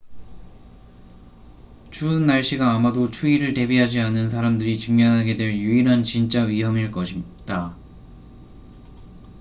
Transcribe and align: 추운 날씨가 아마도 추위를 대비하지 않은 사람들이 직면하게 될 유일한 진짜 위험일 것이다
추운 1.91 2.25
날씨가 2.25 2.73
아마도 2.73 3.11
추위를 3.11 3.53
대비하지 3.53 3.99
않은 3.99 4.29
사람들이 4.29 4.79
직면하게 4.79 5.37
될 5.37 5.51
유일한 5.53 6.01
진짜 6.01 6.43
위험일 6.43 6.89
것이다 6.89 7.77